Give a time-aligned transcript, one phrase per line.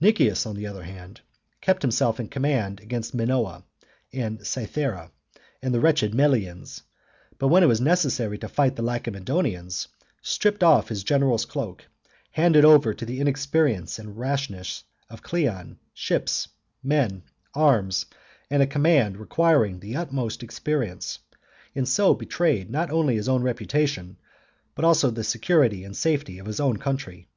[0.00, 1.20] Nicias, on the other hand,
[1.60, 3.62] kept himself in the command against Minoa,
[4.12, 5.12] and Cythera,
[5.62, 6.82] and the wretched Melians,
[7.38, 9.86] but when it was necessary to fight the Lacedaemonians,
[10.20, 11.84] stripped off his general's cloak,
[12.32, 16.48] handed over to the inexperience and rashness of Cleon ships,
[16.82, 17.22] men,
[17.54, 18.06] arms,
[18.50, 21.20] and a command re quiring the utmost experience,
[21.76, 24.16] and so betrayed not only his own reputation,
[24.74, 27.28] but the security and safety of his own country.